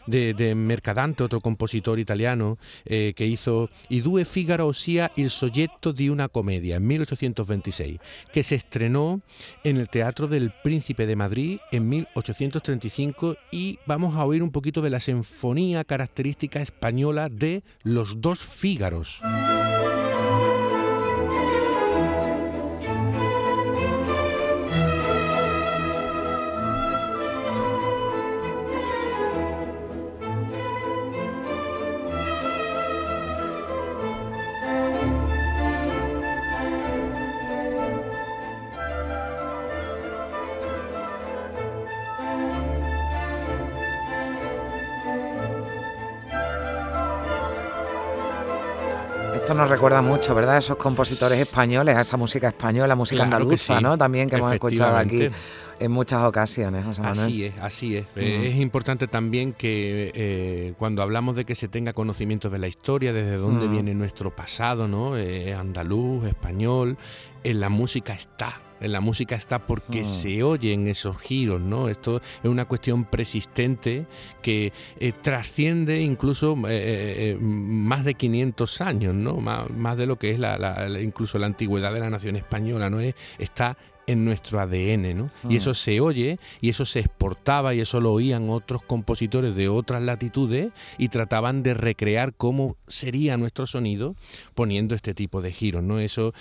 de, 0.09 0.55
Mercadante, 0.55 1.23
otro 1.23 1.41
compositor 1.41 1.99
italiano, 1.99 2.59
eh, 2.85 3.13
que 3.15 3.27
hizo 3.27 3.71
I 3.89 4.01
due 4.01 4.25
Figaro, 4.25 4.67
ossia 4.67 5.13
il 5.17 5.31
soggetto 5.31 5.93
di 5.93 6.09
una 6.09 6.29
comedia, 6.29 6.77
en 6.77 6.87
1826, 6.87 7.99
que 8.33 8.43
se 8.43 8.55
estrenó 8.55 9.21
en 9.65 9.77
el 9.77 9.89
Teatro 9.89 10.27
del 10.27 10.53
Príncipe 10.63 11.07
de 11.07 11.17
Madrid 11.17 11.59
en 11.71 11.89
1835 11.89 13.37
y 13.51 13.79
vamos 13.87 14.17
a 14.17 14.25
oír 14.25 14.43
un 14.43 14.51
poquito 14.51 14.83
de 14.83 14.91
la 14.91 15.01
sinfonía 15.01 15.85
característica 15.85 16.61
española 16.61 17.29
de 17.29 17.63
Los 17.83 18.21
dos 18.21 18.41
Fígaros. 18.41 19.21
Esto 49.49 49.57
nos 49.57 49.71
recuerda 49.71 50.03
mucho, 50.03 50.35
¿verdad? 50.35 50.57
A 50.57 50.59
esos 50.59 50.77
compositores 50.77 51.41
españoles, 51.41 51.97
a 51.97 52.03
esa 52.03 52.19
música 52.19 52.49
española, 52.49 52.95
música 52.95 53.23
andaluza, 53.23 53.81
¿no? 53.81 53.97
También 53.97 54.29
que 54.29 54.37
hemos 54.37 54.53
escuchado 54.53 54.95
aquí 54.95 55.31
en 55.81 55.93
muchas 55.93 56.25
ocasiones, 56.25 56.85
José 56.85 57.03
Manuel. 57.03 57.27
Así 57.27 57.45
es, 57.45 57.55
así 57.61 57.97
es. 57.97 58.07
Eh, 58.17 58.51
es 58.53 58.57
importante 58.57 59.07
también 59.09 59.53
que 59.53 60.13
eh, 60.15 60.75
cuando 60.79 61.03
hablamos 61.03 61.37
de 61.37 61.45
que 61.45 61.55
se 61.55 61.69
tenga 61.69 61.93
conocimiento 61.93 62.51
de 62.51 62.59
la 62.59 62.69
historia, 62.69 63.13
desde 63.13 63.37
dónde 63.37 63.69
viene 63.69 63.95
nuestro 63.95 64.35
pasado, 64.35 64.89
¿no? 64.89 65.17
Eh, 65.17 65.55
andaluz, 65.55 66.25
español, 66.25 66.97
en 67.45 67.61
la 67.61 67.69
música 67.69 68.13
está 68.13 68.61
en 68.81 68.93
la 68.93 69.01
música 69.01 69.35
está 69.35 69.67
porque 69.67 70.03
mm. 70.03 70.05
se 70.05 70.43
oyen 70.43 70.89
esos 70.89 71.19
giros, 71.19 71.61
¿no? 71.61 71.89
Esto 71.89 72.21
es 72.43 72.49
una 72.49 72.67
cuestión 72.67 73.05
persistente 73.05 74.07
que 74.43 74.73
eh, 74.99 75.13
trasciende 75.21 76.01
incluso 76.01 76.57
eh, 76.69 77.33
eh, 77.33 77.39
más 77.41 78.05
de 78.05 78.15
500 78.15 78.81
años, 78.81 79.15
¿no? 79.15 79.37
Más, 79.41 79.97
de 79.97 80.07
lo 80.07 80.17
que 80.17 80.31
es 80.31 80.39
la, 80.39 80.89
incluso 81.03 81.39
la 81.39 81.47
antigüedad 81.47 81.93
de 81.93 82.01
la 82.01 82.11
nación 82.11 82.37
española, 82.37 82.91
¿no? 82.91 83.01
Está 83.39 83.77
en 84.09 84.25
nuestro 84.25 84.59
ADN, 84.59 85.17
¿no? 85.17 85.31
Y 85.49 85.57
eso 85.57 85.71
mm. 85.71 85.75
se 85.75 86.01
oye 86.01 86.39
y 86.61 86.71
eso 86.71 86.85
se 86.85 87.01
exportaba 87.01 87.75
y 87.75 87.81
eso 87.81 88.01
lo 88.01 88.13
oían 88.13 88.49
otros 88.49 88.83
compositores 88.83 89.55
de 89.55 89.69
otras 89.69 90.03
latitudes 90.03 90.73
y 90.97 91.09
trataban 91.09 91.63
de 91.63 91.75
recrear 91.75 92.33
cómo 92.35 92.77
sería 92.89 93.37
nuestro 93.37 93.67
sonido 93.67 94.17
poniendo 94.55 94.95
este 94.95 95.15
tipo 95.15 95.43
de 95.43 95.53
giros, 95.53 95.83
¿no? 95.83 96.01
Eso, 96.01 96.33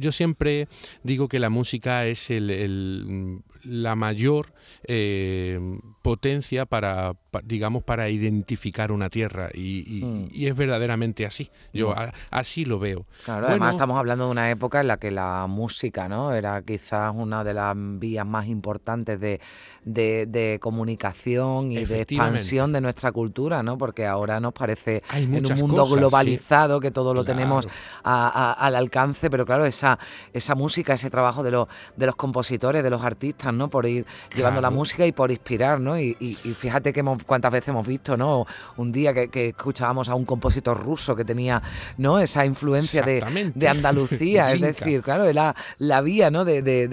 yo 0.00 0.10
siempre 0.10 0.68
digo 1.04 1.28
que 1.28 1.38
la 1.38 1.48
música 1.48 2.06
es 2.06 2.28
el, 2.30 3.40
la 3.62 3.94
mayor 3.94 4.52
eh, 4.84 5.78
potencia 6.02 6.66
para, 6.66 7.12
digamos, 7.44 7.82
para 7.82 8.08
identificar 8.08 8.92
una 8.92 9.10
tierra 9.10 9.50
y, 9.52 10.02
hmm. 10.04 10.28
es 10.32 10.56
verdaderamente 10.56 11.26
así. 11.26 11.50
Yo 11.72 11.94
así 12.30 12.64
lo 12.64 12.78
veo. 12.78 13.06
Claro, 13.24 13.48
además 13.48 13.74
estamos 13.74 13.98
hablando 13.98 14.26
de 14.26 14.30
una 14.30 14.50
época 14.50 14.80
en 14.80 14.88
la 14.88 14.98
que 14.98 15.10
la 15.10 15.46
música, 15.48 16.08
¿no? 16.08 16.32
Era 16.32 16.62
quizás 16.96 17.14
una 17.14 17.44
de 17.44 17.54
las 17.54 17.74
vías 17.76 18.26
más 18.26 18.46
importantes 18.46 19.20
de, 19.20 19.40
de, 19.84 20.58
comunicación 20.60 21.72
y 21.72 21.84
de 21.84 22.02
expansión 22.02 22.72
de 22.72 22.80
nuestra 22.80 23.12
cultura, 23.12 23.62
¿no? 23.62 23.78
Porque 23.78 24.06
ahora 24.06 24.40
nos 24.40 24.52
parece 24.52 25.02
en 25.14 25.46
un 25.46 25.58
mundo 25.58 25.86
globalizado 25.86 26.80
que 26.80 26.90
todo 26.90 27.14
lo 27.14 27.24
tenemos 27.24 27.68
al 28.02 28.74
alcance, 28.74 29.30
pero 29.30 29.44
claro, 29.44 29.64
esa, 29.64 29.98
esa 30.32 30.54
música, 30.54 30.94
ese 30.94 31.10
trabajo 31.10 31.42
de 31.42 31.50
los, 31.50 31.68
de 31.96 32.06
los 32.06 32.16
compositores, 32.16 32.82
de 32.82 32.90
los 32.90 33.02
artistas, 33.02 33.52
¿no? 33.52 33.68
Por 33.68 33.86
ir 33.86 34.06
llevando 34.34 34.60
la 34.60 34.70
música 34.70 35.06
y 35.06 35.12
por 35.12 35.30
inspirar, 35.30 35.80
¿no? 35.80 35.98
Y, 35.98 36.14
fíjate 36.56 36.92
que 36.92 37.00
hemos, 37.00 37.24
cuántas 37.24 37.52
veces 37.52 37.68
hemos 37.68 37.86
visto, 37.86 38.16
¿no? 38.16 38.46
Un 38.76 38.92
día 38.92 39.12
que, 39.14 39.46
escuchábamos 39.46 40.08
a 40.08 40.14
un 40.14 40.24
compositor 40.24 40.78
ruso 40.82 41.14
que 41.14 41.24
tenía, 41.24 41.62
¿no? 41.98 42.18
Esa 42.18 42.44
influencia 42.44 43.02
de, 43.02 43.22
Andalucía, 43.68 44.52
es 44.52 44.60
decir, 44.60 45.02
claro, 45.02 45.30
la, 45.32 45.54
la 45.78 46.00
vía, 46.00 46.30
¿no? 46.30 46.44
De, 46.44 46.62
de, 46.62 46.85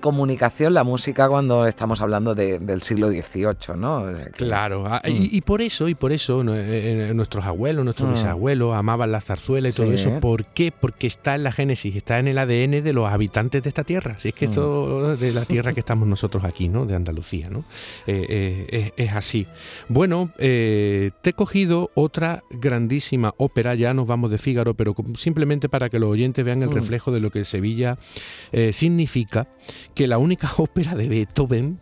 comunicación, 0.00 0.74
la 0.74 0.84
música 0.84 1.28
cuando 1.28 1.66
estamos 1.66 2.00
hablando 2.00 2.34
del 2.34 2.82
siglo 2.82 3.08
XVIII, 3.08 3.76
¿no? 3.76 4.04
Claro, 4.32 4.84
ah, 4.86 5.02
mm. 5.04 5.10
y, 5.10 5.40
por 5.40 5.62
eso, 5.62 5.88
y 5.88 5.94
por 5.94 6.12
eso 6.12 6.42
eh, 6.54 7.10
eh, 7.10 7.14
nuestros 7.14 7.44
abuelos, 7.44 7.84
nuestros 7.84 8.08
mm. 8.08 8.12
bisabuelos 8.12 8.74
amaban 8.74 9.12
la 9.12 9.20
zarzuela 9.20 9.68
y 9.68 9.72
todo 9.72 9.92
eso. 9.92 10.20
¿Por 10.20 10.46
qué? 10.46 10.72
Porque 10.72 11.06
está 11.06 11.34
en 11.34 11.44
la 11.44 11.52
génesis, 11.52 11.94
está 11.96 12.18
en 12.18 12.28
el 12.28 12.38
ADN 12.38 12.82
de 12.82 12.92
los 12.92 13.08
habitantes 13.08 13.62
de 13.62 13.68
esta 13.68 13.84
tierra. 13.84 14.18
Si 14.18 14.28
es 14.28 14.34
que 14.34 14.46
mm. 14.46 14.50
esto 14.50 15.16
de 15.16 15.32
la 15.32 15.44
tierra 15.44 15.72
que 15.72 15.80
estamos 15.80 16.06
nosotros 16.08 16.44
aquí, 16.44 16.68
¿no? 16.68 16.86
De 16.86 16.94
Andalucía, 16.94 17.50
¿no? 17.50 17.64
Eh, 18.06 18.92
es, 18.96 19.12
así. 19.12 19.46
Bueno, 19.88 20.30
te 20.36 21.12
he 21.22 21.32
cogido 21.32 21.90
otra 21.94 22.42
grandísima 22.50 23.34
ópera, 23.38 23.74
ya 23.74 23.94
nos 23.94 24.06
vamos 24.06 24.30
de 24.30 24.38
Fígaro, 24.38 24.74
pero 24.74 24.94
simplemente 25.14 25.68
para 25.68 25.88
que 25.88 25.98
los 25.98 26.10
oyentes 26.10 26.44
vean 26.44 26.62
el 26.62 26.70
reflejo 26.70 27.12
de 27.12 27.20
lo 27.20 27.30
que 27.30 27.44
Sevilla 27.44 27.98
significa, 28.72 29.05
que 29.94 30.06
la 30.06 30.18
única 30.18 30.50
ópera 30.56 30.94
de 30.94 31.08
Beethoven, 31.08 31.80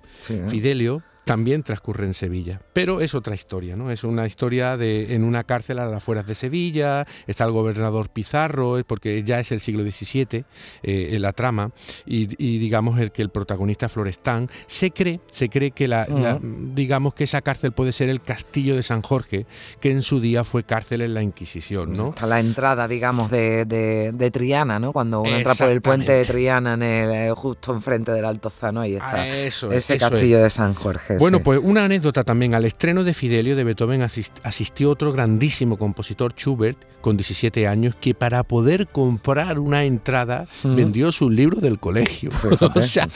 Fidelio, 0.49 1.02
también 1.25 1.62
transcurre 1.62 2.07
en 2.07 2.14
Sevilla. 2.14 2.61
Pero 2.73 3.00
es 3.00 3.14
otra 3.14 3.35
historia, 3.35 3.76
¿no? 3.76 3.90
Es 3.90 4.04
una 4.04 4.26
historia 4.26 4.76
de 4.76 5.14
en 5.14 5.25
una 5.25 5.45
cárcel 5.45 5.78
a 5.78 5.87
las 5.87 5.95
afueras 5.95 6.26
de 6.26 6.35
Sevilla, 6.35 7.07
está 7.26 7.45
el 7.45 7.52
gobernador 7.52 8.09
Pizarro, 8.11 8.78
porque 8.87 9.23
ya 9.23 9.40
es 9.40 9.52
el 9.52 9.61
siglo 9.61 9.83
XVII 9.83 10.45
eh, 10.83 11.19
la 11.25 11.33
trama, 11.33 11.71
y, 12.04 12.26
digamos 12.59 12.99
el 12.99 13.11
que 13.11 13.23
el 13.23 13.31
protagonista 13.31 13.88
Florestán 13.88 14.49
se 14.66 14.90
cree, 14.90 15.21
se 15.31 15.49
cree 15.49 15.71
que 15.71 15.88
la, 15.88 16.07
digamos 16.40 17.14
que 17.14 17.25
esa 17.25 17.40
cárcel 17.40 17.73
puede 17.73 17.93
ser 17.93 18.09
el 18.09 18.21
castillo 18.21 18.76
de 18.76 18.83
San 18.83 19.02
Jorge, 19.02 19.47
que 19.81 19.90
en 19.90 20.02
su 20.02 20.21
día 20.21 20.45
fue 20.45 20.64
cárcel 20.64 21.00
en 21.00 21.14
la 21.14 21.23
Inquisición, 21.23 21.95
¿no? 21.95 22.11
Está 22.11 22.26
la 22.26 22.40
entrada, 22.40 22.87
digamos, 22.87 23.31
de, 23.31 23.64
de, 23.64 24.31
Triana, 24.31 24.78
¿no? 24.78 24.93
Cuando 24.93 25.21
uno 25.21 25.37
entra 25.37 25.54
por 25.54 25.69
el 25.69 25.81
puente 25.81 26.12
de 26.12 26.25
Triana 26.25 26.75
en 26.75 26.83
el, 26.83 27.11
eh, 27.11 27.33
justo 27.35 27.73
enfrente 27.73 28.12
del 28.12 28.25
Altozano, 28.25 28.81
ahí 28.81 28.95
está 28.95 29.23
ah, 29.23 29.28
ese 29.28 29.97
castillo 29.99 30.43
de 30.43 30.50
San 30.50 30.75
Jorge. 30.75 31.13
Bueno, 31.18 31.40
pues 31.40 31.61
una 31.62 31.85
anécdota 31.85 32.25
también. 32.25 32.54
Al 32.54 32.64
estreno 32.64 33.04
de 33.04 33.14
Fidelio 33.14 33.56
de 33.56 33.64
Beethoven 33.64 34.02
asistió 34.02 34.90
otro 34.90 35.12
grandísimo 35.12 35.76
compositor, 35.78 36.35
Schubert, 36.35 36.78
con 37.04 37.18
17 37.18 37.68
años, 37.68 37.94
que 38.00 38.14
para 38.14 38.44
poder 38.44 38.88
comprar 38.88 39.59
una 39.59 39.85
entrada 39.85 40.47
vendió 40.62 41.12
sus 41.12 41.30
libros 41.30 41.61
del 41.61 41.78
colegio. 41.78 42.30
o 42.75 42.80
sea, 42.80 43.09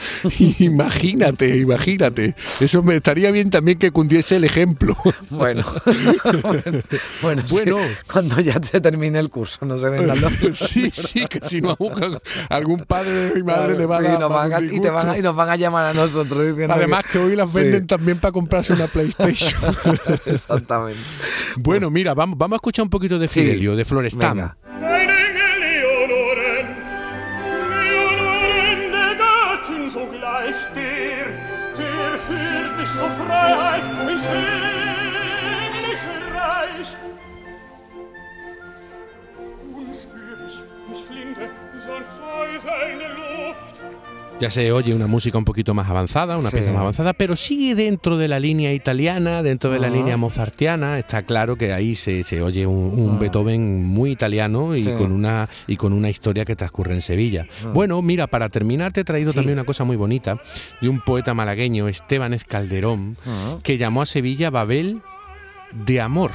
imagínate, 0.59 1.57
imagínate. 1.57 2.35
Eso 2.59 2.83
me 2.83 2.97
estaría 2.97 3.31
bien 3.31 3.49
también 3.49 3.79
que 3.79 3.89
cundiese 3.91 4.35
el 4.35 4.43
ejemplo. 4.43 4.95
Bueno, 5.29 5.63
bueno, 6.41 7.43
bueno 7.51 7.77
cuando 8.11 8.39
ya 8.41 8.61
se 8.61 8.81
termine 8.81 9.19
el 9.19 9.29
curso, 9.29 9.65
no 9.65 9.77
se 9.77 9.89
vendan 9.89 10.19
los 10.19 10.57
Sí, 10.57 10.91
sí, 10.91 11.25
que 11.27 11.39
si 11.41 11.61
no 11.61 11.77
algún 12.49 12.81
padre 12.81 13.11
de 13.11 13.35
mi 13.35 13.43
madre 13.43 13.77
le 13.77 13.85
va 13.85 13.97
a 13.97 14.49
dar. 14.49 14.63
y, 14.63 14.79
te 14.81 14.89
van 14.89 15.09
a, 15.09 15.17
y 15.17 15.21
nos 15.21 15.35
van 15.35 15.49
a 15.49 15.55
llamar 15.55 15.85
a 15.85 15.93
nosotros. 15.93 16.55
Además 16.69 17.05
que 17.11 17.19
hoy 17.19 17.35
las 17.35 17.53
venden 17.53 17.87
también 17.89 18.19
para 18.19 18.31
comprarse 18.31 18.71
una 18.71 18.87
PlayStation. 18.87 19.75
Exactamente. 20.25 21.01
bueno, 21.57 21.89
mira, 21.89 22.13
vamos, 22.13 22.37
vamos 22.37 22.53
a 22.53 22.57
escuchar 22.57 22.83
un 22.83 22.89
poquito 22.89 23.19
de 23.19 23.27
Fidelio, 23.27 23.75
de 23.75 23.83
Florestan. 23.83 24.53
Ya 44.39 44.49
se 44.49 44.71
oye 44.71 44.93
una 44.93 45.07
música 45.07 45.37
un 45.37 45.43
poquito 45.43 45.73
más 45.73 45.89
avanzada, 45.89 46.37
una 46.37 46.49
pieza 46.49 46.71
más 46.71 46.79
avanzada, 46.79 47.11
pero 47.11 47.35
sigue 47.35 47.75
dentro 47.75 48.17
de 48.17 48.29
la 48.29 48.39
línea 48.39 48.71
italiana, 48.73 49.43
dentro 49.43 49.69
de 49.69 49.79
la 49.79 49.89
línea 49.89 50.15
mozartiana. 50.15 50.97
Está 50.97 51.23
claro 51.23 51.57
que 51.57 51.73
ahí 51.73 51.93
se, 51.93 52.23
oye 52.41 52.65
un, 52.65 53.15
ah. 53.15 53.17
Beethoven 53.19 53.85
muy 53.85 54.11
italiano 54.11 54.77
y, 54.77 54.85
con 54.85 55.11
una, 55.11 55.49
y 55.67 55.75
con 55.75 55.91
una 55.91 56.09
historia 56.09 56.45
que 56.45 56.55
transcurre 56.55 56.93
en 56.93 57.01
Sevilla. 57.01 57.47
Ah. 57.65 57.71
Bueno, 57.73 58.01
mira, 58.01 58.27
para 58.27 58.47
terminar 58.47 58.93
te 58.93 59.01
he 59.01 59.03
traído 59.03 59.33
también 59.33 59.57
una 59.57 59.65
cosa 59.65 59.83
muy 59.83 59.97
bonita 59.97 60.41
de 60.79 60.87
un 60.87 61.01
poeta 61.01 61.33
malagueño, 61.33 61.89
Esteban 61.89 62.33
Escalderón, 62.33 63.17
ah. 63.25 63.57
que 63.61 63.77
llamó 63.77 64.03
a 64.03 64.05
Sevilla 64.05 64.49
Babel 64.49 65.01
de 65.73 65.99
amor. 65.99 66.31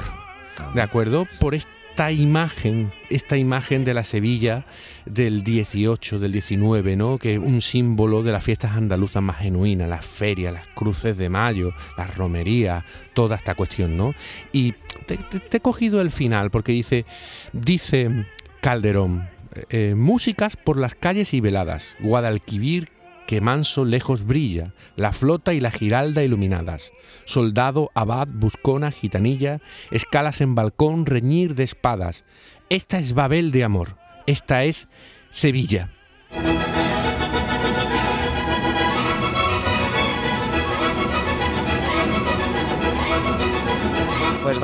¿De 0.75 0.81
acuerdo? 0.81 1.27
Por 1.39 1.55
este 1.55 1.74
esta 1.95 2.11
imagen, 2.11 2.91
esta 3.09 3.37
imagen 3.37 3.85
de 3.85 3.93
la 3.93 4.03
Sevilla 4.03 4.65
del 5.05 5.45
18, 5.45 6.19
del 6.19 6.33
19, 6.33 6.97
¿no? 6.97 7.17
que 7.17 7.35
es 7.35 7.39
un 7.39 7.61
símbolo 7.61 8.21
de 8.21 8.33
las 8.33 8.43
fiestas 8.43 8.73
andaluzas 8.75 9.23
más 9.23 9.37
genuinas, 9.37 9.87
las 9.87 10.05
ferias, 10.05 10.51
las 10.53 10.67
cruces 10.67 11.15
de 11.15 11.29
mayo, 11.29 11.71
las 11.97 12.13
romerías, 12.17 12.83
toda 13.13 13.37
esta 13.37 13.55
cuestión, 13.55 13.95
¿no? 13.95 14.13
Y 14.51 14.73
te, 15.05 15.17
he 15.49 15.59
cogido 15.61 16.01
el 16.01 16.11
final 16.11 16.51
porque 16.51 16.73
dice, 16.73 17.05
dice 17.53 18.25
Calderón, 18.59 19.29
eh, 19.69 19.95
músicas 19.95 20.57
por 20.57 20.75
las 20.75 20.95
calles 20.95 21.33
y 21.33 21.39
veladas, 21.39 21.95
Guadalquivir, 22.01 22.89
que 23.27 23.41
manso 23.41 23.85
lejos 23.85 24.25
brilla, 24.25 24.73
la 24.95 25.11
flota 25.11 25.53
y 25.53 25.59
la 25.59 25.71
giralda 25.71 26.23
iluminadas, 26.23 26.91
soldado, 27.25 27.91
abad, 27.95 28.27
buscona, 28.31 28.91
gitanilla, 28.91 29.61
escalas 29.91 30.41
en 30.41 30.55
balcón, 30.55 31.05
reñir 31.05 31.55
de 31.55 31.63
espadas. 31.63 32.23
Esta 32.69 32.99
es 32.99 33.13
Babel 33.13 33.51
de 33.51 33.63
amor, 33.63 33.97
esta 34.27 34.63
es 34.63 34.87
Sevilla. 35.29 35.91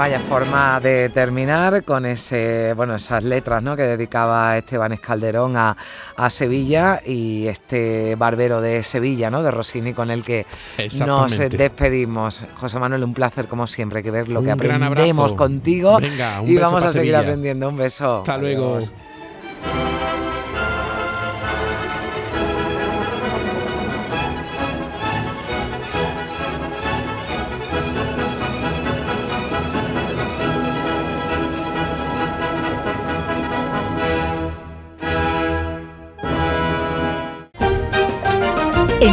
Vaya 0.02 0.20
forma 0.20 0.80
de 0.80 1.10
terminar 1.10 1.84
con 1.84 2.08
ese, 2.08 2.74
bueno, 2.74 2.96
esas 2.96 3.24
letras 3.24 3.62
¿no? 3.62 3.76
que 3.76 3.84
dedicaba 3.84 4.58
Esteban 4.58 4.94
Escalderón 4.94 5.56
a, 5.56 5.78
Sevilla 6.28 7.04
y 7.06 7.46
este 7.46 8.16
barbero 8.16 8.62
de 8.62 8.82
Sevilla, 8.82 9.30
¿no? 9.30 9.44
De 9.44 9.52
Rossini, 9.52 9.94
con 9.94 10.10
el 10.10 10.24
que 10.24 10.48
nos 11.06 11.38
despedimos. 11.38 12.42
José 12.56 12.80
Manuel, 12.80 13.04
un 13.04 13.14
placer 13.14 13.48
como 13.48 13.68
siempre 13.68 14.02
que 14.02 14.10
ver 14.10 14.28
lo 14.28 14.42
que 14.42 14.50
aprendemos 14.50 15.34
contigo 15.34 16.00
y 16.48 16.58
vamos 16.58 16.84
a 16.84 16.94
seguir 16.94 17.16
aprendiendo. 17.16 17.70
Un 17.70 17.78
beso. 17.78 18.22
Hasta 18.22 18.40
luego. 18.40 18.80